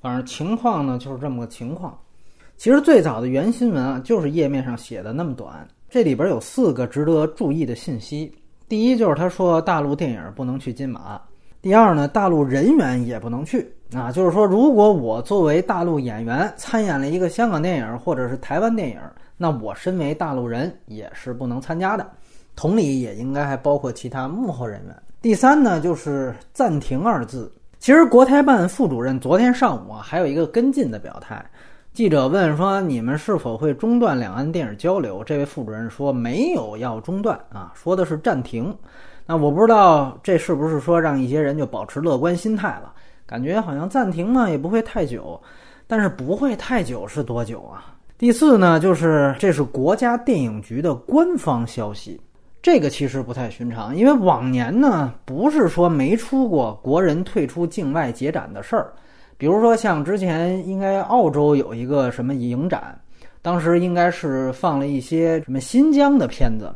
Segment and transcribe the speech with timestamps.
[0.00, 1.98] 反正情况呢就是这么个情况。
[2.56, 5.66] 其实最早的原新闻啊，就是页面上写的那么短。
[5.88, 8.32] 这里边有四个值得注意的信息：
[8.68, 11.20] 第一，就是他说大陆电影不能去金马；
[11.62, 19.00] 第二呢，大陆人员也不能去啊，就是说如果我作为大陆演员参演了一个香港电影或者是台湾电影，
[19.36, 22.06] 那我身为大陆人也是不能参加的。
[22.56, 24.94] 同理，也应该还包括其他幕后人员。
[25.22, 27.50] 第三呢，就是暂停二字。
[27.78, 31.44] 其实国台办副主任昨天上午啊，还有一个跟进的表态。
[31.92, 38.76] 记者问说：“你们是否会中断两岸电影交流？”这位副主任说：“没有要中断啊，说的是暂停。”
[39.26, 42.92] 那我不知道这是不是说让一些人就保持乐观心态了？
[43.26, 45.40] 感觉好像暂停呢也不会太久，
[45.86, 47.94] 但是不会太久是多久啊？
[48.16, 52.20] 第四呢，就是这是国家电影局的官方消息，
[52.70, 58.92] 这个其实不太寻常，因为往年呢不是说没出过国人退出境外结展的事儿。
[59.38, 62.94] 比如说，像之前应该澳洲有一个什么影展，
[63.40, 66.70] 当时应该是放了一些什么新疆的片子。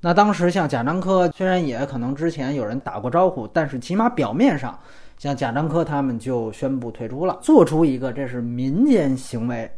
[0.00, 4.76] 那当时像贾樟柯，虽然也可能之前有人打过招呼，但是起码表面上，
[5.16, 9.70] 像贾樟柯他们就宣布退出了，做出一个这是民间行为。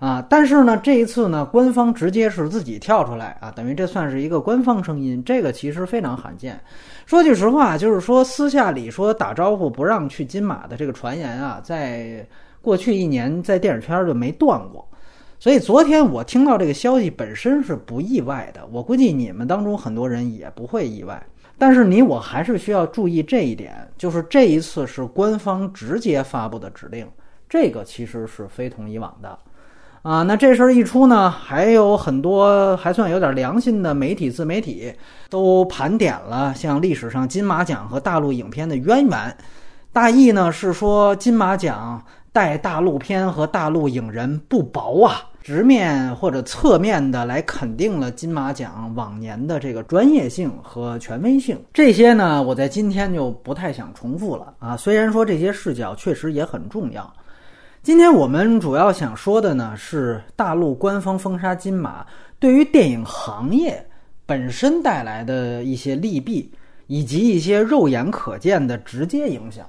[0.00, 6.58] 啊，但是呢，这一次呢，官方直接是自己跳出来啊，等于这算是一个官方声音，这个其实非常罕见。
[7.04, 12.26] 说句实话，就是说私下里说打招呼不让去金马的这个传言啊，在
[12.62, 14.88] 过去一年在电影圈就没断过。
[15.38, 21.22] 所以昨天我听到这个消息本身是不意外的，我估计你们当中很多人也不会意外。
[21.58, 27.06] 但是你我还是需要注意这一点，就是这一次是官方直接发布的指令，
[27.46, 29.38] 这个其实是非同以往的。
[30.02, 34.90] 啊，那这事儿一出呢，还有很多还算有点良心的媒体自媒体
[35.28, 39.36] 都盘点了像历史上金马奖和大陆影片的渊源，
[39.92, 51.62] 大意呢是说金马奖待大陆片和大陆影人不薄啊，直面或者侧面的来肯定了金马奖往年的这个专业性和权威性。
[51.74, 57.12] 这些呢，我在今天就不太想重复了啊，虽然说这些视角确实也很重要。
[57.82, 62.04] 今天我们主要想说的呢，是大陆官方封杀金马
[62.38, 63.82] 对于电影行业
[64.26, 66.52] 本身带来的一些利弊，
[66.88, 69.64] 以及一些肉眼可见的直接影响。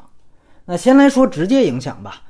[0.65, 2.21] 那先来说直接影响吧，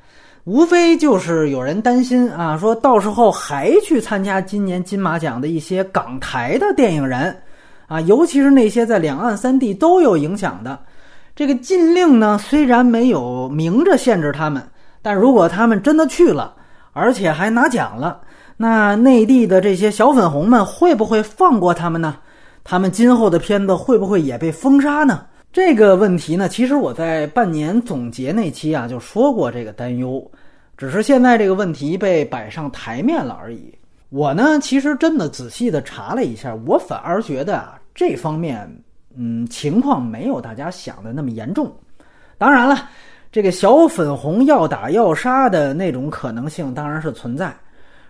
[0.44, 7.36] 无非就是有人担心啊，说到时候还去参加今年金马奖的一些港台的电影人
[7.88, 10.78] 啊，尤其是那些在两岸三地都有影响的，
[11.36, 14.62] 这个禁令呢，虽然没有明着限制他们。
[15.02, 16.54] 但如果他们真的去了，
[16.94, 18.22] 而且还拿奖了，
[18.58, 22.18] 那内地的这些小粉红们会不会放过他们呢？
[22.64, 25.26] 他们今后的片子会不会也被封杀呢？
[25.52, 30.30] 这个问题呢，其实我在半年总结那期啊就说过这个担忧，
[30.78, 33.74] 只是现在这个问题被摆上台面了而已。
[34.10, 38.70] 我呢，其实真的仔细的查了一下，我反而觉得啊，这方面
[39.18, 41.74] 嗯情况没有大家想的那么严重。
[42.38, 42.90] 当然了。
[43.32, 47.56] 这个小粉红要打要杀的那种可能性当然是存在，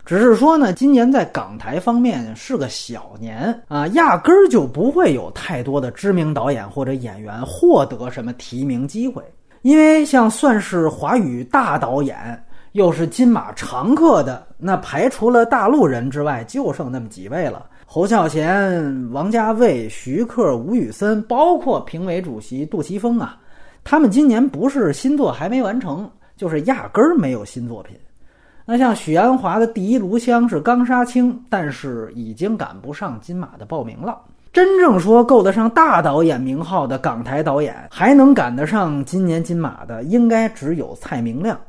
[0.04, 9.24] 只是说呢，今年在港台方面是个小年啊，压根儿就不会有太多的知名导演或者演员获得什么提名机会，
[9.62, 23.38] 因为像算是华语大导演，又是金马常客的，那排除了大陆人之外，就剩那么几位了：侯孝贤、王家卫、徐克、吴宇森，包括评委主席杜琪峰啊。
[23.84, 27.98] 他们今年不是新作还没完成，就是压根儿没有新作品。
[28.66, 34.22] 那像许鞍华的第一炉香是刚杀青，但是已经赶不上金马的报名了。
[34.54, 41.60] 真正说够得上大导演名号的港台导演，还能赶得上今年金马的，应该只有蔡明亮。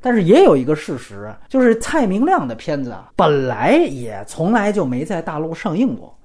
[0.00, 6.16] 但是也有一个事实，就是蔡明亮的片子啊，本来也从来就没在大陆上映过，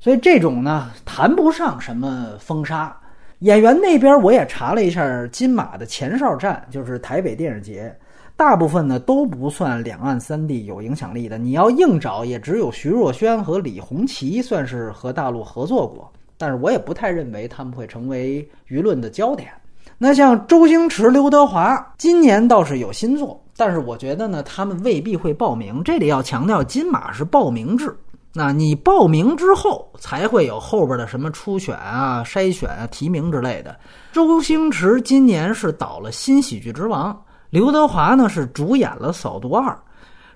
[0.00, 2.94] 所以这种呢，谈不上什么封杀。
[3.42, 7.92] 演员那边我也查了一下，金马的前哨站就是台北电影节，
[8.36, 11.36] 大部分呢都不算两岸三地有影响力的。
[11.38, 16.08] 你要硬找，也只有徐若瑄和李红旗算是和大陆合作过，
[16.38, 19.50] 但是我也不太认为他们会成为舆论的焦点。
[19.98, 25.82] 那像周星驰、刘德华，今年倒是有新作，但是我觉得呢，他们未必会报名。
[25.82, 27.92] 这里要强调，金马是报名制。
[28.34, 33.76] 那你报名之后，才会有后边的什么初选啊、筛选啊、提名之类的。
[34.10, 37.12] 周星驰今年是导了《新喜剧之王》，
[37.50, 39.70] 刘德华呢是主演了《扫毒二》，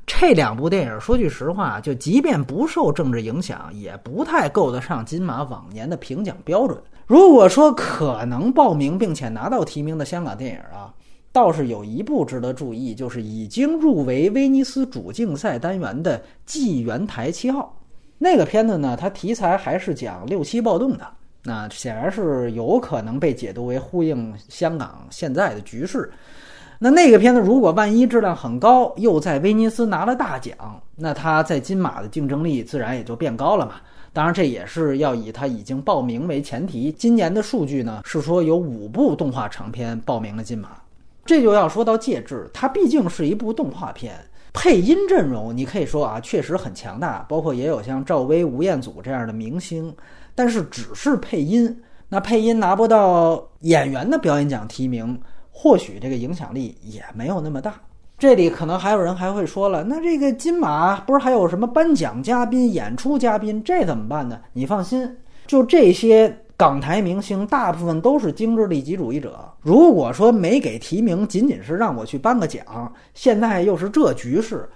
[0.06, 6.78] 这两部电影说句实话，就即便不受政治影响，也不太够得上金马往年的评奖标准。
[7.06, 10.92] 如果说可能报名并且拿到提名的香港电影啊，
[11.32, 17.74] 倒是有一部值得注意，就是已经入围威尼斯主竞赛单元的《纪元台七号》。
[18.18, 21.06] 那个片子呢，它题材还是讲六七暴动的，
[21.42, 26.10] 那显然是有可能被解读为呼应香港现在的局势。
[26.78, 30.54] 那那个片子如果万一质量很高，又在威尼斯拿了大奖，
[30.94, 33.76] 那它在金马的竞争力自然也就变高了嘛。
[34.12, 36.90] 当然，这也是要以他已经报名为前提。
[36.92, 40.70] 今年的数据呢，是说有五部动画长片报名了金马，
[41.26, 44.14] 这就要说到介质，它毕竟是一部动画片，
[44.58, 49.94] 配音阵容你可以说啊，确实很强大，包括也有像赵薇、吴彦祖这样的明星，
[50.34, 55.20] 但是只是配音，那配音拿不到演员的表演奖提名，
[55.50, 57.74] 或许这个影响力也没有那么大。
[58.18, 64.40] 这里可能还有人还会说了，那这个金马不是还有什么颁奖嘉宾、演出嘉宾，这怎么办呢？
[64.54, 69.46] 你放心，就这些港台明星，大部分都是精致利己主义者。
[69.60, 74.66] 如果说没给提名，仅仅是让我去颁个奖，现在又是这局势，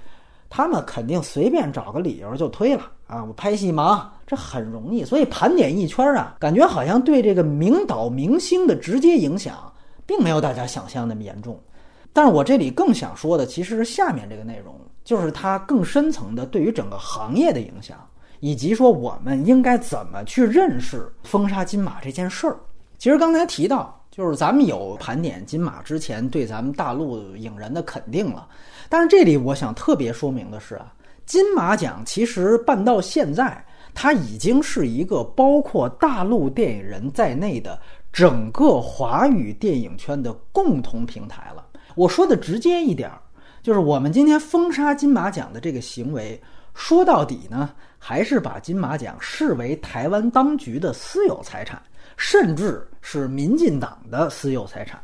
[0.51, 3.25] 他们肯定随便找个理由就推了啊！
[3.25, 5.07] 我拍戏忙，这很容易。
[5.07, 9.73] 所以盘点一圈啊，感觉好像对这个名导明星的直接影响，
[10.05, 11.59] 并没有大家想象那么严重。
[12.13, 17.97] 但是我这里更想说的，其实是下面这个内容，就是它更深层的对于整个行业的影响，
[18.41, 22.59] 以及说我们应该怎么去认识封杀金马这件事儿。
[22.99, 28.47] 其实刚才提到，就是咱们有盘点金马之前对咱们大陆影人的肯定了，
[28.89, 30.93] 但是这里我想特别说明的是啊，
[31.25, 33.65] 金马奖其实办到现在，
[33.95, 37.81] 它已经是一个包括大陆电影人在内的
[38.13, 41.65] 整个华语电影圈的共同平台了。
[41.95, 43.21] 我说的直接一点儿，
[43.63, 46.41] 就是我们今天封杀金马奖的这个行为，
[46.75, 47.71] 说到底呢，
[48.03, 51.81] 还是把金马奖视为台湾当局的私有财产，
[52.17, 54.99] 甚至是民进党的私有财产，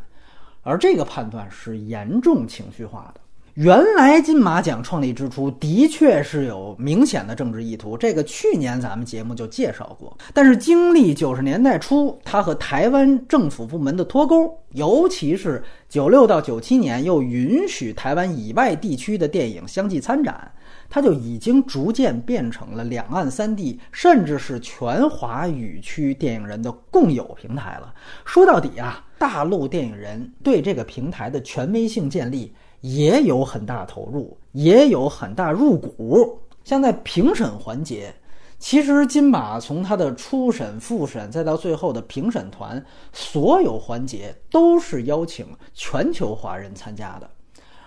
[0.62, 3.20] 而这个判断是严重情绪化的。
[3.54, 10.14] 原来金马奖创立之初的确是有明显的政治意图，这个去年咱们节目就介绍过。
[10.34, 20.52] 但是经历九十年代初，它和台湾政府部门的脱钩，尤其是九六到九七年又允许台湾以外地区的电影相继参展，
[20.88, 27.94] 它就已经逐渐变成了两岸三地，甚至是全华语区电影人的共有平台了。
[28.24, 32.52] 说到底啊，大陆电影人对这个平台的权威性建立。
[32.82, 36.38] 也有很大投入，也有很大入股。
[36.62, 38.14] 像在评审环节，
[38.60, 47.28] 其实金马从它的初审、复审，再到最后的评审团，所有环节都是邀请全球华人参加的。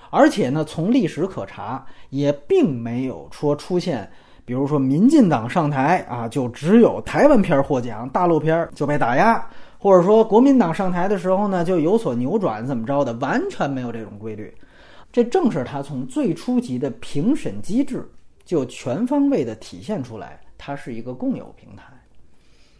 [0.09, 4.09] 而且呢，从历史可查，也并没有说出现，
[4.45, 9.47] 比如说民进党上台啊，就只有台湾片获奖，大陆片就被打压，
[9.77, 14.53] 或者说国民党上台的时候呢，就有所扭转，怎么着的，完全没有这种规律。
[15.11, 18.07] 这正是他从最初级的评审机制
[18.45, 21.83] 就全方位的体现出来，它是一个共有平台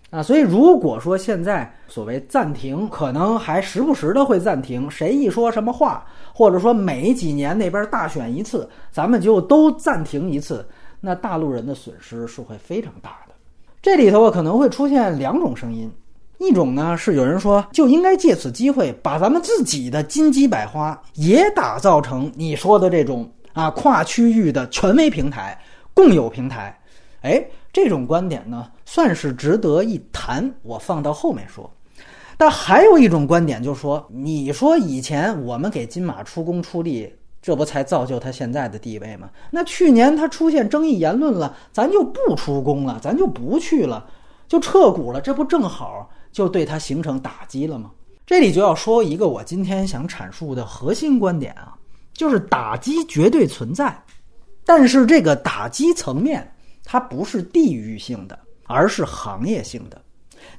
[0.10, 0.24] 啊。
[0.24, 10.68] 所以如果说现在所谓暂停，可能还时不时的会暂停，谁一说什么话，或者说每几年那边大选一次，咱们就都暂停一次，
[11.00, 13.34] 那大陆人的损失是会非常大的。
[13.82, 15.92] 这里头可能会出现两种声音。
[16.38, 25.60] 一种呢是有人说就应该借此机会把咱们自己的金鸡百花也打造成你说的这种啊跨区域的权威平台、
[25.94, 26.80] 共有平台，
[27.24, 31.72] 哎，这种观点呢算是值得一谈，我放到后面说。
[32.40, 39.30] 但还有一种观点就是说，你说以前我们给金马出工出力，这不才造就他现在的地位吗？
[39.52, 44.04] 那去年他出现争议言论了，咱就不出工了，咱就不去了，
[44.48, 46.10] 就撤股了，这不正好？
[46.32, 47.92] 就对他形成打击了吗？
[48.26, 51.78] 这里就要说一个我今天想阐述的核心观点啊，
[52.12, 53.96] 就是打击绝对存在，
[54.66, 56.52] 但是这个打击层面
[56.84, 60.02] 它不是地域性的，而是行业性的。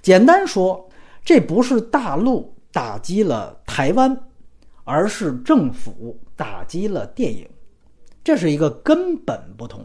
[0.02, 0.86] 简单说，
[1.24, 4.14] 这不是大陆打击了台湾，
[4.84, 7.48] 而是政府打击了电影，
[8.22, 9.84] 这是一个根本不同。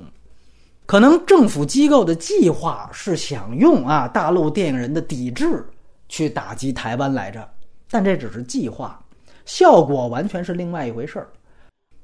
[0.85, 5.63] 可能政府机构的计划是想用啊大陆电影人的抵制。
[6.07, 7.49] 去打击台湾来着，
[7.89, 9.03] 但这只是计划，
[9.43, 11.27] 效果完全是另外一回事儿。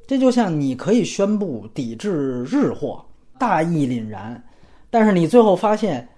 [0.08, 3.06] 这就像你可以宣布抵制日货，
[3.38, 4.44] 大义凛然，
[4.90, 6.10] 但是你最后发现，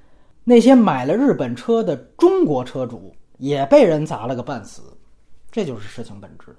[0.43, 4.81] 那些买了日本车的中国车主也被人砸了个半死，
[5.49, 6.55] 这就是事情本质。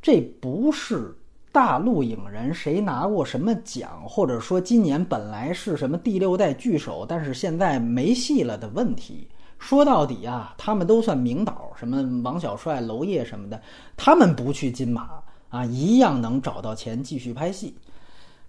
[0.00, 1.14] 这不是
[1.52, 9.28] 大陆影人谁拿过什么奖，或者说今年本来是什么第六代巨手，但是现在没戏了的问题。
[9.58, 13.60] 说到底啊，他们都算名导，什么王小帅、娄烨什么的，
[13.96, 15.08] 他们不去金马
[15.48, 17.74] 啊，一样能找到钱继续拍戏。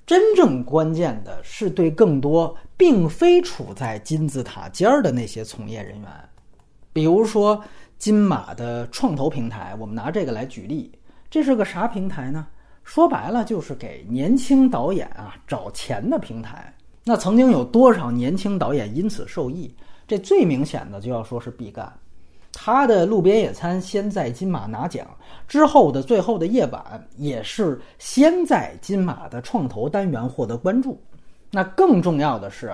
[0.06, 6.10] 真正关键的是对更多并非处在金字塔尖儿的那些从业人员，
[6.94, 7.60] 比如说
[7.98, 10.92] 金马的创投平台，我们拿这个来举例，
[11.30, 12.46] 这是个啥平台呢？
[12.84, 16.72] 说白了就是给年轻导演啊找钱的平台。
[17.04, 19.74] 那曾经有多少年轻导演因此受益？
[20.08, 21.92] 这最明显的就要说是毕赣。
[22.58, 25.06] 他的《路边野餐》先在金马拿奖，
[25.46, 30.98] 之后的最后的夜晚也是先在金马的创投单元获得关注。
[31.52, 32.74] 那更重要的是，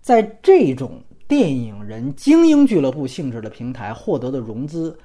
[0.00, 4.98] 在这种电影人精英俱乐部性质的平台获得的融资，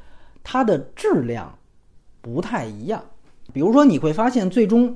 [0.43, 1.53] 它的质量
[2.21, 3.03] 不太一样。
[3.51, 4.95] 比如说，你会发现，最终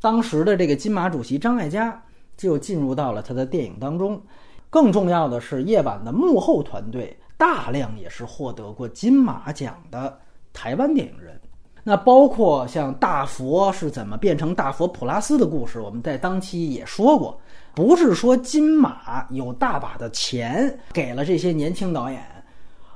[0.00, 2.00] 当时的这个金马主席张艾嘉
[2.36, 4.22] 就进入到了他的电影当中。
[4.70, 7.14] 更重要的是，夜晚的幕后团队。
[7.40, 10.20] 大量也是获得过金马奖的
[10.52, 11.40] 台湾电影人，
[11.82, 17.40] 那包括像大佛是怎么变成大佛普拉斯的故事，我们在当期也说过，
[17.74, 22.22] 不是说金马有大把的钱给了这些年轻导演，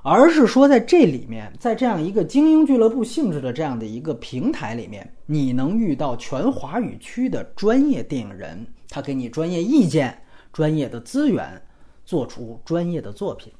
[0.03, 10.15] 而是说在这里面，在这样一个精英俱乐部性质的这样的一个平台里面，你能遇到全华语区的专业电影人，他给你专业意见、
[10.53, 11.59] 专业的资源，
[12.05, 13.51] 做出专业的作品。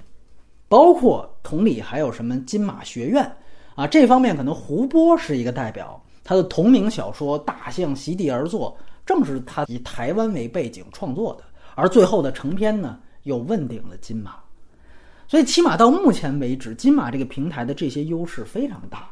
[0.75, 3.33] 包括同理，还有什么金马学院
[3.77, 3.87] 啊？
[3.87, 8.77] 这方面可能胡波是一个代表，他的同名小说《大象席地而坐》
[9.07, 11.45] 正是他以台湾为背景创作的，
[11.77, 14.35] 而最后的成片呢又问鼎了金马。
[15.29, 19.09] 所以起码到目前为止，金马这个平台的这些优势非常大。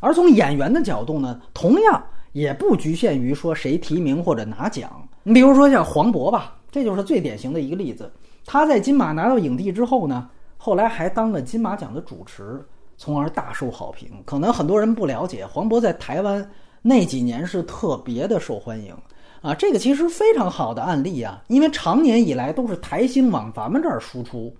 [0.00, 5.02] 而从演员的角度呢，同样也不局限于说谁提名或者拿奖。
[5.22, 8.12] 你比如说像黄渤吧，这就是最典型的一个例子。
[8.44, 10.28] 他在金马拿到影帝之后呢。
[10.64, 12.58] 后来还当了金马奖的主持，
[12.96, 14.08] 从而大受好评。
[14.24, 18.96] 可能很多人不了解，黄渤在台湾那几年是特别的受欢迎
[19.42, 19.54] 啊。
[19.54, 24.50] 这个其实非常好的案例啊，因为长年以来都是台星往咱们这儿输出，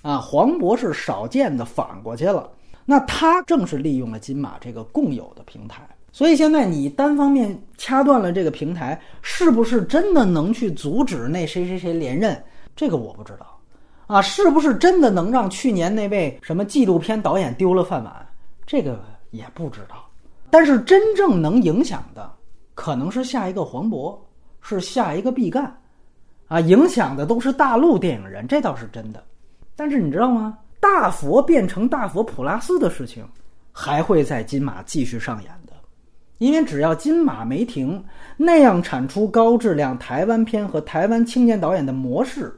[0.00, 2.50] 啊，黄渤是少见的反过去了。
[2.86, 12.42] 那他正是利用了金马这个共有的平台，所以现在你单方面掐断了这个平台，是不是真的能去阻止那谁谁谁连任？
[12.74, 13.49] 这个我不知道。
[14.10, 18.12] 啊，是不是真的能让去年那位什么纪录片导演丢了饭碗？
[18.66, 19.00] 这个
[19.30, 20.04] 也不知道。
[20.50, 22.28] 但是真正能影响的，
[22.74, 24.18] 可能是下一个黄渤，
[24.60, 25.72] 是下一个毕赣，
[26.48, 29.22] 啊，影响的都是大陆电影人，这倒是真的。
[29.76, 30.58] 但是你知道吗？
[30.80, 33.24] 大佛变成大佛普拉斯的事情，
[33.70, 35.72] 还会在金马继续上演的，
[36.38, 38.04] 因为只要金马没停，
[38.36, 42.52] 那样产出高质量台湾片和台湾青年导演的模式。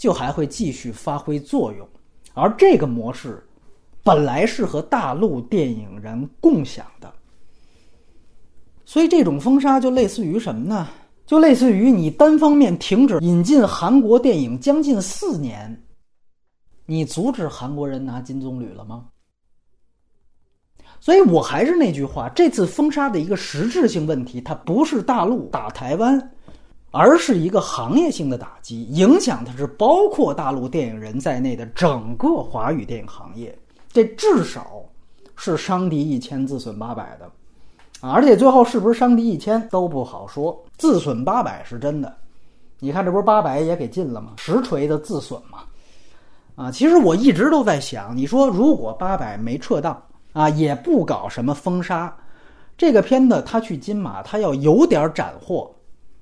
[0.00, 1.86] 就还会继续发挥作用，
[2.32, 3.46] 而这个模式
[4.02, 7.12] 本来是和大陆电影人共享的，
[8.86, 10.88] 所以这种封杀就类似于什么呢？
[11.26, 15.78] 就类似于你单方面停止引进韩国电影将近四年，
[16.86, 19.04] 你阻止韩国人拿金棕榈了吗？
[20.98, 26.32] 所以我还是那句话，这次封杀的一个实质性问题，它不是大陆打台湾。
[26.90, 33.56] 而是一个行业性的打击，影响的是包括大陆电影人在内的整个华语电影行业。
[33.92, 34.82] 这至少
[35.36, 37.26] 是伤敌一千，自损八百的，
[38.00, 38.12] 啊！
[38.12, 42.12] 而且最后是不是伤敌一千都不好说，自损八百是真的。
[42.78, 44.32] 你看，这不是八百也给禁了吗？
[44.36, 45.58] 实锤的自损嘛，
[46.56, 46.70] 啊！
[46.70, 52.16] 其实我一直都在想，你说如果八百没撤档啊，也不搞什么封杀，
[52.78, 55.70] 这个片子他去金马，他要有点斩获。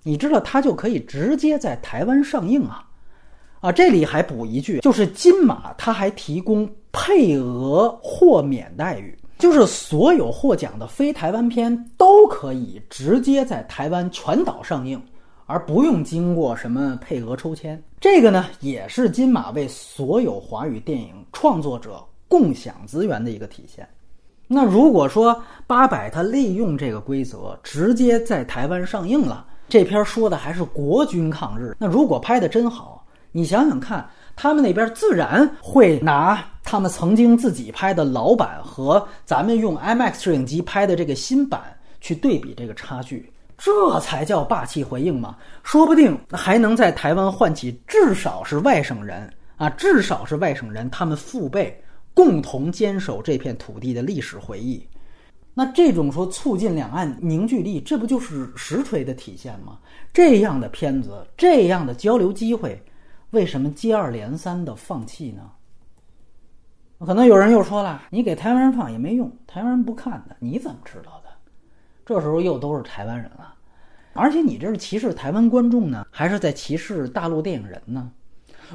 [0.08, 2.82] 你知道他就可以直接在台湾上映啊，
[3.60, 14.98] 啊，这里还补一句，就是金马他还提供配额豁免待遇，就是所有获奖的非台湾片都可以直接在台湾全岛上映，
[15.44, 17.78] 而不用经过什么配额抽签。
[18.00, 23.86] 这个呢，也是金马为所有华语电影创作者共享资源的一个体现。
[24.46, 29.44] 那如果说八百他利用这个规则直接在台湾上映了。
[29.68, 41.60] 这篇说的还是国军抗日，那如果拍的真好，你想想看，他们那边自然会拿他们曾经自己拍的老版和咱们用 IMAX 摄影机拍的这个新版
[42.00, 45.36] 去对比这个差距，这才叫霸气回应嘛！
[45.62, 51.78] 说不定还能在台湾唤起至少是外省人啊，至少是外省人他们父辈
[52.14, 54.82] 共同坚守这片土地的历史回忆。
[55.58, 59.76] 那这种说促进两岸凝聚力，这不就是实锤的体现吗？
[60.12, 62.80] 这样的片子，这样的交流机会，
[63.30, 65.50] 为什么接二连三的放弃呢？
[67.04, 71.30] 可能有人又说了，你给台湾人放也没用，台湾人不看的，你怎么知道的？
[72.06, 73.52] 这时候又都是台湾人了，
[74.12, 78.08] 而且你这是歧视台湾观众呢，还是在歧视大陆电影人呢？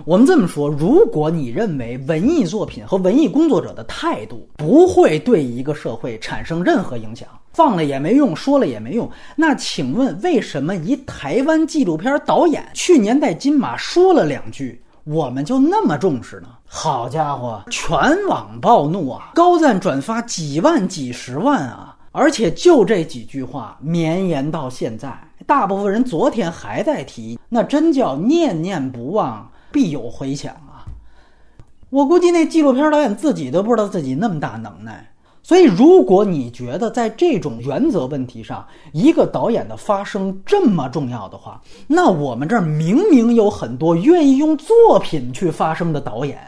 [0.05, 16.47] 我们这么说，如果你认为文艺作品和文艺工作者的态度不会对一个社会产生任何影响，放了也没用，说了也没用，那请问为什么一台湾纪录片导演去年在金马说了两句，我们就那么重视呢？
[16.65, 17.95] 好家伙，全
[18.27, 21.95] 网暴怒啊，高赞转发几万、几十万啊！
[22.11, 29.47] 而且就这几句话绵延到现在，大部分人昨天还在提，那真叫念念不忘。
[29.73, 30.87] 必有回响啊！
[31.89, 35.09] 我估计那纪录片导演自己都不知道自己那么大能耐。
[35.45, 46.39] 所以，如果你觉得在这种原则问题上，一个导演的发声这么重要的话，那我们这儿明明有很多愿意用作品去发声的导演，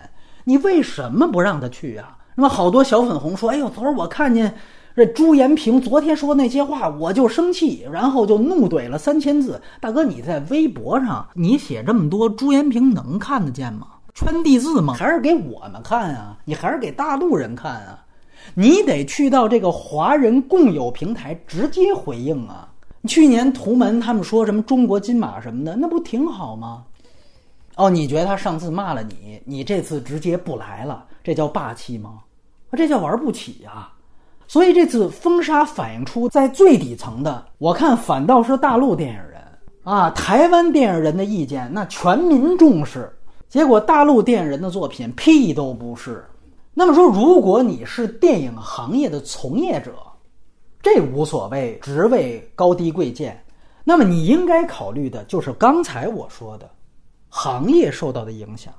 [0.45, 2.17] 你为什么不让他去啊？
[2.35, 4.55] 那么好多小粉红说：“哎呦，昨儿我看见。”
[4.95, 9.61] 这朱延平昨天说那些话，我就生气，然后就怒怼了三千字。
[9.81, 13.87] 大哥，你在微博上你写这么多，朱延平能看得见吗？
[14.13, 14.93] 圈地字吗？
[14.93, 16.37] 还是给我们看啊？
[16.45, 18.05] 你还是给大陆人看啊？
[18.53, 22.69] 你得去到这个华人共有平台直接回应啊！
[23.05, 26.85] 去年图门他们说什么中国金马什么的，那不挺好吗？
[27.75, 32.19] 哦，你觉得他上次骂了你，你这次直接不来了，这叫霸气吗？
[32.77, 33.89] 这叫玩不起呀！
[34.47, 39.41] 所以这次封杀反映出，在最底层的，我看反倒是大陆电影人
[39.83, 43.11] 啊，台湾电影人的意见那全民重视，
[43.49, 46.23] 结果大陆电影人的作品屁都不是。
[46.73, 49.95] 那么说，如果你是电影行业的从业者，
[50.81, 53.43] 这无所谓职位高低贵贱，
[53.83, 56.69] 那么你应该考虑的就是刚才我说的，
[57.29, 58.73] 行业受到的影响。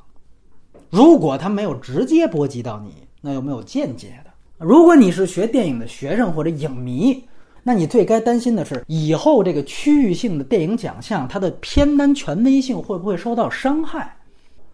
[0.90, 4.12] 如果它没有直接波及到你，那有没有间接？
[4.58, 7.22] 如果你是学电影的学生或者影迷，
[7.62, 14.16] 那你最该担心的是以后这个区域性的电影奖项它的片单权威性会不会受到伤害？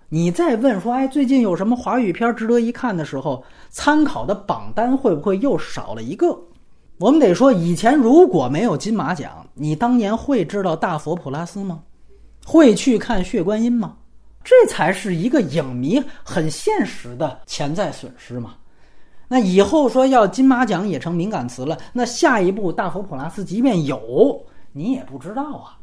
[0.09, 6.39] 你再问说，哎，最近有什么华语片值得一看的时候，参考的榜单会不会又少了一个？
[6.99, 11.83] 我们得说，以前如果没有金马奖，你当年会知道大佛普拉斯吗？
[12.45, 13.97] 会去看血观音吗？
[14.45, 18.55] 这才是一个影迷很现实的潜在损失嘛。
[19.29, 21.79] 那以后说要金马奖也成敏感词了。
[21.93, 24.41] 那下一步大佛普拉斯即便有，
[24.73, 25.79] 你也不知道啊。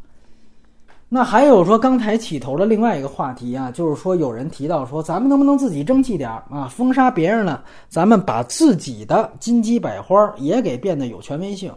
[1.11, 6.67] 那还有说刚才起头的另外一个话题啊，就是说有人提到说，咱们能不能自己争气点啊？
[6.67, 11.73] 封杀别人呢，咱们把自己的金鸡百花也给变得有权威性。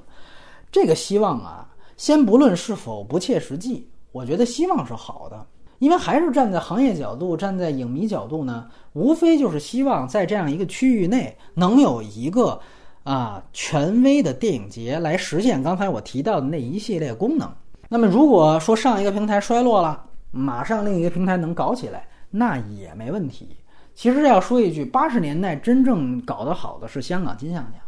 [0.70, 5.46] 这个希望啊，先不论是否不切实际，我觉得希望是好的。
[5.78, 12.60] 因为还是站在行业角度，站在影迷角度呢，无非就是希望在这样一个区域内能有一个
[13.04, 17.50] 啊权威的电影节来实现刚才我提到的那一系列功能。
[17.88, 23.56] 那么如果说上一个平台衰落了，马上另一个平台能搞起来，那也没问题。
[23.94, 27.80] 其实要说一句，八十年代真正搞得好的是香港金像奖，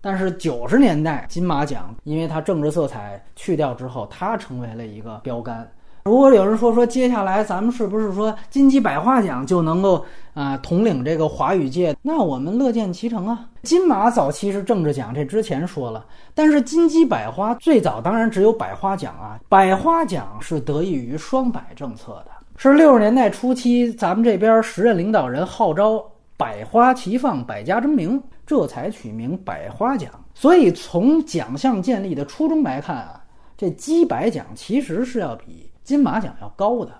[0.00, 5.70] 但是九十年代金马奖因为它政治色彩去掉之后，它成为了一个标杆。
[6.06, 11.96] 如果有人说说接下来咱们是不是说金鸡百花奖就能够啊统领这个华语界？
[12.02, 13.48] 那我们乐见其成啊。
[13.62, 19.40] 金马早期是政治奖，这之前说了，但是金鸡百花最早当然只有百花奖啊。
[19.48, 26.04] 百花奖是得益于双百政策的，是六十年代初期咱们这边时任领导人号召
[26.36, 30.10] 百花齐放，百家争鸣，这才取名百花奖。
[30.34, 33.24] 所以从奖项建立的初衷来看啊，
[33.56, 35.70] 这鸡百奖其实是要比。
[35.84, 36.92] 金马奖要高的，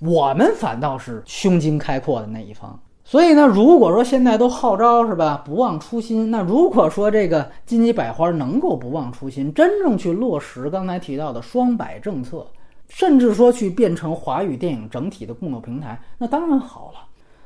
[0.00, 2.76] 我们反倒是胸襟开阔的那一方。
[3.04, 12.46] 所以呢，如果说现在都号召是吧，不忘初心，那如果说这个金鸡百花能够不忘初心，真正去落实刚才提到的双百政策，
[12.88, 17.00] 甚至说去变成华语电影整体的共有平台，那当然好了。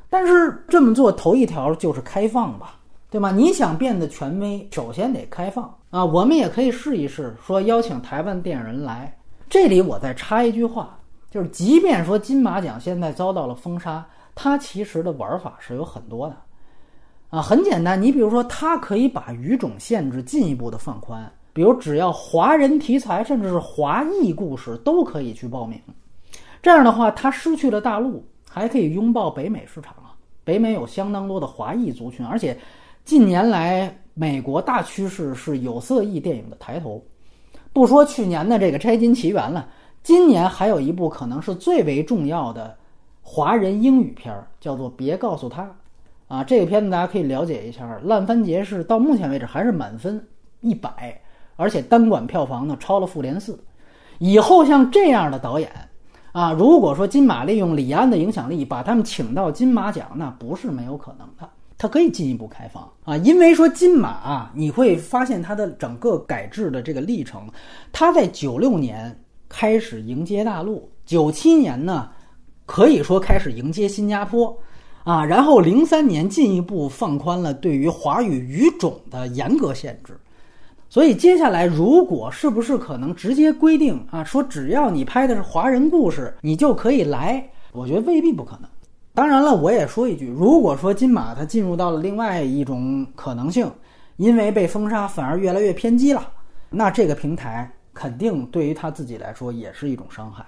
[0.08, 2.76] 但是这么做头一条就是开放吧，
[3.10, 3.32] 对吗？
[3.32, 6.04] 你想变得权威，首先得开放啊。
[6.04, 9.12] 我们也可以试一试，说邀请台湾电影人来。
[9.48, 10.98] 这里我再插一句话，
[11.30, 14.04] 就是即便说金马奖现在遭到了封杀，
[14.34, 16.36] 它其实的玩法是有很多的，
[17.30, 25.80] 啊，很简单，你比如说，它可以把语种限制进一步的放宽，比如只要华人题材，甚至是华裔故事都可以去报名，
[26.60, 30.14] 这样的话，它失去了大陆，还可以拥抱北美市场啊。
[30.42, 32.56] 北美有相当多的华裔族群，而且
[33.04, 37.00] 近年来美国大趋势是有色裔电影的抬头。
[37.76, 39.68] 不说去年的这个《摘金奇缘》了，
[40.02, 42.74] 今年还有一部可能是最为重要的
[43.20, 45.62] 华人英语片儿，叫做《别告诉他》，
[46.26, 50.26] 啊，这个片子大家可以了解一下，《烂番茄》是到目前为止还是满分
[50.62, 51.20] 一百，
[51.56, 53.52] 而且单管票房呢超了《复联四》。
[54.20, 55.70] 以后像这样的导演
[56.32, 61.46] 啊，如果说金马利用李安的影响力把他们请到金马奖，那不是没有可能的。
[61.78, 67.46] 它可以进一步开放啊，因为说金马啊，你会发现它的整个改制的这个历程，
[67.92, 69.14] 它在九六年
[69.48, 72.08] 开始迎接大陆，九七年呢
[72.64, 74.56] 可以说开始迎接新加坡，
[75.04, 80.18] 啊，然后零三年进一步放宽了对于华语语种的严格限制，
[80.88, 87.46] 所以接下来如果是不是可能直接规定啊，说只要你拍的是华人故事，你就可以来？
[87.72, 88.70] 我觉得未必不可能。
[89.16, 93.72] 当然了，我也说一句，如果说金马它进入到了另外一种可能性，
[94.18, 96.30] 因为被封杀反而越来越偏激了，
[96.68, 100.44] 那这个平台肯定对于他自己来说也是一种伤害。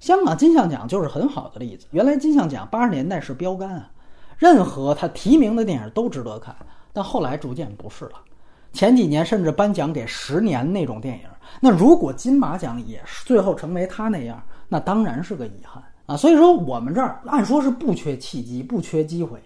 [0.00, 1.86] 香港金像奖就是很好的例子。
[1.92, 3.90] 原来金像奖八十年代是标杆啊，
[4.36, 6.54] 任何他提名的电影都值得看，
[6.92, 8.20] 但后来逐渐不是了。
[8.74, 11.24] 前几年甚至颁奖给十年那种电影，
[11.58, 15.82] 那如果金马奖也是最后成为他那样，那当然是个遗憾。
[16.10, 19.38] 啊，所以说我们这儿按说是不缺契机，不缺机会，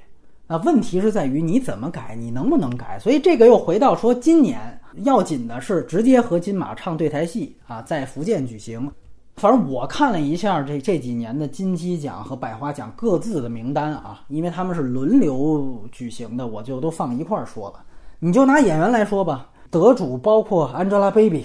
[0.46, 2.98] 那，问题是在于你怎么改，你能不能改？
[2.98, 8.90] 所以这个又回到说，今年要紧的是直接和金马唱对台戏啊，在福建举行。
[9.37, 17.81] 反正我看了一下这这几年的金鸡奖和百花奖各自的名单啊，因为他们是轮流举行的，我就都放一块儿说了。
[18.18, 21.42] 你就拿演员来说吧，得主包括 Angelababy，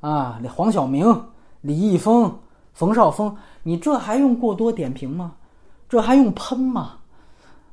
[0.00, 1.24] 啊，黄晓明、
[1.62, 2.30] 李易峰、
[2.74, 3.34] 冯绍峰。
[3.62, 5.32] 你这还用过多点评吗？
[5.88, 6.92] 这还用喷吗？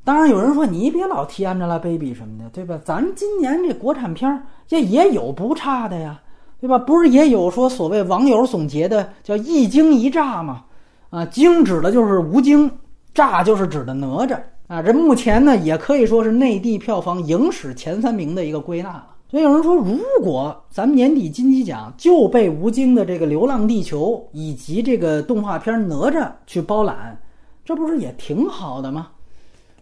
[0.03, 2.79] 当然有人说你别老提 Angelababy 什么的，对吧？
[2.83, 6.19] 咱今年这国产片儿这也有不差的呀，
[6.61, 6.79] 对吧？
[6.79, 10.63] 不是也有说所谓网友总结的叫一惊一乍吗？
[11.09, 12.71] 啊，惊指的就是吴京，
[13.13, 14.81] 乍就是指的哪吒啊。
[14.81, 19.07] 这目前呢也可以说是内地票房影史前三名的一个归纳了。
[19.29, 27.19] 所以有人说，如果咱们年底金鸡奖就被吴京的这个《流浪地球》以及这个动画片《哪吒》去包揽，
[27.65, 29.09] 这不是也挺好的吗？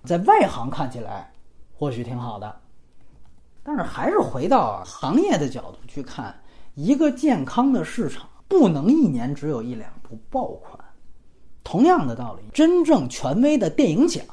[0.04, 1.32] 在外行看起来，
[1.78, 2.56] 或许挺好的。
[3.62, 6.36] 但是还是回到行业的角度去看，
[6.74, 10.80] 一个健康的市场不能一年只有一两部爆款。
[11.64, 14.24] 同样的道理，真正权威的电影奖。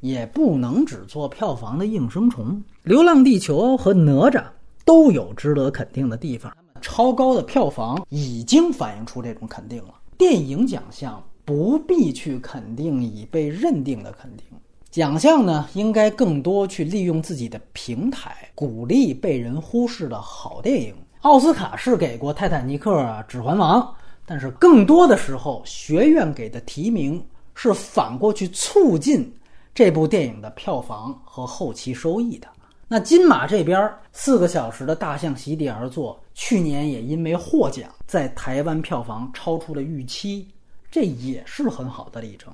[0.00, 2.52] 也不能只做票房的应声虫，
[2.84, 4.40] 《流浪地球》和《哪吒》
[4.88, 9.92] 都有值得肯定的地方，超高的票房已经反映出这种肯定了。
[10.16, 14.46] 电影奖项不必去肯定已被认定的肯定，
[14.90, 20.94] 奖项呢应该更多去利用自己的平台，鼓励被人忽视的好电影。
[21.20, 22.90] 奥斯卡是给过《泰坦尼克》
[23.26, 23.82] 《指环王》，
[24.24, 27.22] 但是更多的时候，学院给的提名
[27.54, 29.30] 是反过去促进。
[29.74, 32.48] 这部电影的票房和后期收益的，
[32.90, 40.48] 那金马这边四个小时的大象席地而坐，去年也因为获奖，在台湾票房超出了预期，
[40.90, 42.50] 这也是很好的例证。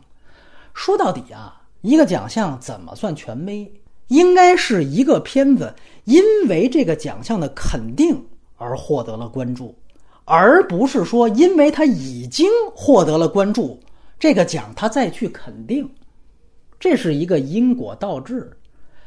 [0.74, 3.72] 说到底啊，一个奖项怎么算权威？
[4.08, 5.72] 应该是一个片子
[6.04, 8.20] 因为这个奖项的肯定
[8.56, 9.72] 而获得了关注，
[10.24, 13.80] 而不是说因为他已经获得了关注，
[14.18, 15.88] 这个奖他再去肯定。
[16.80, 18.50] 这是一个因果倒置，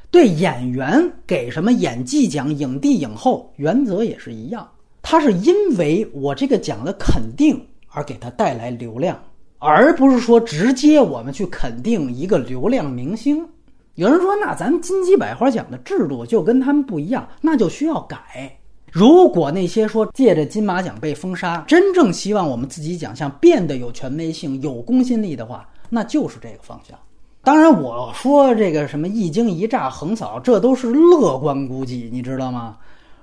[0.09, 4.67] 对演员给什么演技奖、影帝、影后，原则也是一样。
[5.01, 9.17] 他是因为我这个奖的肯定而给他带来流量，
[9.59, 13.47] 而不是说直接我们去肯定一个流量明星。
[13.95, 18.57] 有人说，那咱金鸡百花奖的制度就跟他们不一样，那就需要改。
[18.91, 26.97] 如果那些说借着金马奖被封杀，真正希望我们自己奖项变得有权威性、有公信力的话，那就是这个方向。
[27.47, 32.75] 当然，我说这个什么一惊一乍横扫，这都是乐观估计，你知道吗？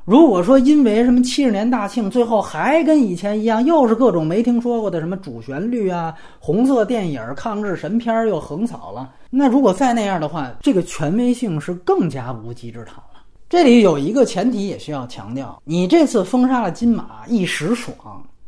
[0.07, 13.21] 如果说因为什么七十年大庆，最后还跟以前一样，又是各种没听说过的什么主旋律啊、红色电影、抗日神片又横扫了，那如果再那样的话，这个权威性是更加无稽之谈了。
[13.51, 17.95] 这里有一个前提也需要强调：你这次封杀了金马一时爽，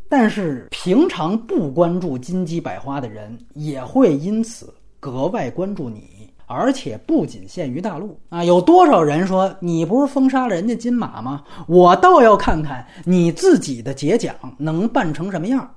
[0.09, 4.73] 但是平常不关注金鸡百花的人也会因此。
[5.13, 8.43] 格外关注你，而且不仅限于大陆啊！
[8.43, 11.45] 有多少人说你不是封杀了人家金马吗？
[11.69, 15.73] 我倒要看看你自己的节奖能办成什么样。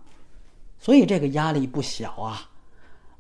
[0.80, 2.42] 所以这个压力不小啊！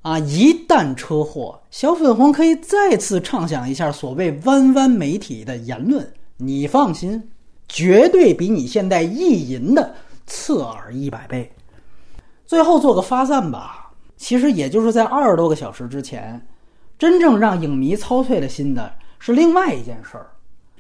[0.01, 6.11] 啊，一旦车祸，小粉红可以再次畅想一下所谓“弯弯媒体”的言论。
[6.37, 7.21] 你放心，
[7.67, 9.93] 绝对比你现在意淫的
[10.25, 11.51] 刺耳一百倍。
[12.45, 13.78] 最后做个发散吧。
[14.19, 16.39] 其实也就是在二十多个小时之前，
[16.99, 20.27] 真正让影迷操碎了心的是另外一件事儿，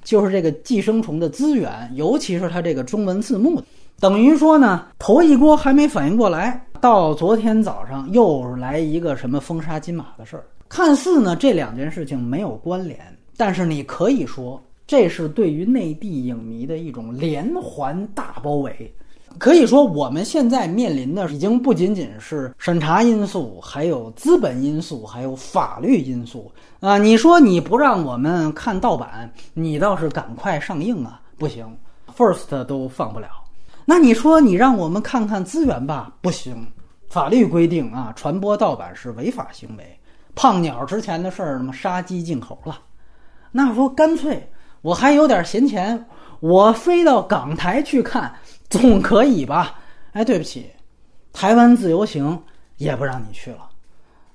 [0.03, 3.63] 就是这个寄生虫的资源，尤其是它这个中文字幕，
[3.97, 10.43] 等于说呢，头一锅还没反应过来，到昨天早上又来一个什么封杀金马的事儿。
[10.67, 12.99] 看似呢这两件事情没有关联，
[13.37, 18.93] 但是你可以说这是对于内地影迷的一种连环大包围。
[19.37, 26.97] 可以说，我们现在面临的已经不仅仅是审查因素，还有资本因素，还有法律因素啊！
[26.97, 31.21] 你说你不让我们看盗版，你倒是赶快上映啊！
[31.37, 31.77] 不行
[32.17, 33.27] ，First 都放不了。
[33.85, 36.11] 那你说你让我们看看资源吧？
[36.21, 36.67] 不行，
[37.09, 39.99] 法律规定啊，传播盗版是违法行为。
[40.35, 42.77] 胖鸟之前的事儿，什么杀鸡儆猴了？
[43.51, 44.49] 那说干脆
[44.81, 46.05] 我还有点闲钱，
[46.39, 48.33] 我飞到港台去看。
[48.69, 49.79] 总可以吧？
[50.13, 50.69] 哎，对不起，
[51.33, 52.41] 台湾自由行
[52.77, 53.69] 也不让你去了，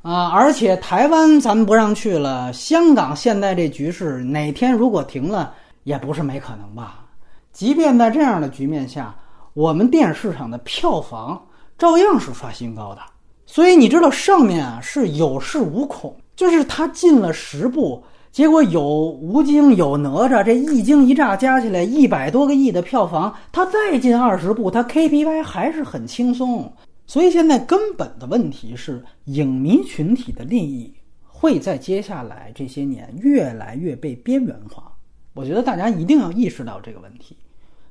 [0.03, 0.29] 啊！
[0.29, 7.05] 而且台湾咱们不让去了，香港现在这局势哪天如果停了，也不是没可能吧？
[7.53, 9.15] 即便在这样的局面下，
[9.53, 11.41] 我们电视场的票房
[11.79, 13.01] 照样是刷新高的。
[13.47, 18.03] 所以你知道上面啊是有恃无恐，就是他进了十部。
[18.35, 26.69] 结果有吴京有哪吒，这一惊一乍加起来一百多个亿的票房，他再进二十部，他 KPI 还是很轻松。
[27.07, 30.93] 所以现在根本的问题是，影迷群体的利益
[31.23, 34.93] 会在接下来这些年越来越被边缘化。
[35.35, 37.37] 我觉得大家一定要意识到这个问题。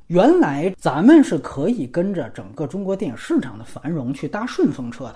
[0.07, 5.15] 原来咱们是可以跟着整个中国电影市场的繁荣去搭顺风车的。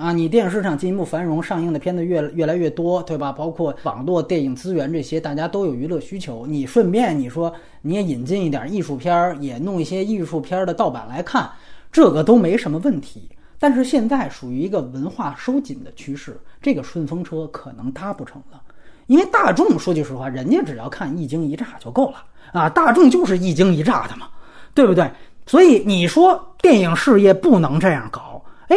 [0.00, 3.30] 啊，你电影市场进一步繁荣，上映的片子越越来越多，对吧？
[3.30, 6.46] 包括网络电影资源这些，大家都有娱乐需求。
[6.46, 11.50] 你顺便你说你也引进一点艺术片儿，也弄一些艺术片儿的盗版来看，
[11.92, 13.28] 这个都没什么问题。
[13.58, 18.58] 但是现在属于一个文化收紧的趋势，这个顺风车可能搭不成了。
[19.06, 24.28] 因为大众说句实话，人家只要看一惊一乍就够了啊，大众就是一惊一乍的嘛，
[24.72, 25.10] 对不对？
[25.44, 28.76] 所以你说电影事业不能这样搞，哎。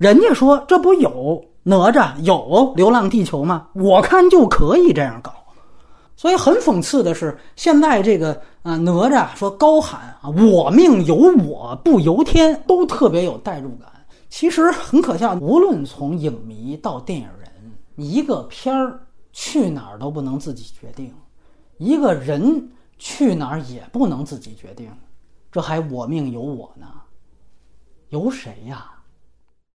[0.00, 2.34] 人家说这不有哪吒有
[2.74, 3.68] 《流浪地球》吗？
[3.74, 5.30] 我看就可以这样搞。
[6.16, 8.32] 所以很讽刺的是，现在这个
[8.62, 13.90] 啊哪吒说高喊啊“我命由我不由天”，都特别有代入感。
[14.30, 17.50] 其实很可笑，无论从影迷到电影人，
[17.96, 18.98] 一个片儿
[19.32, 21.12] 去哪儿都不能自己决定，
[21.76, 24.90] 一个人去哪儿也不能自己决定，
[25.52, 26.86] 这还我命由我呢？
[28.08, 28.92] 由谁呀？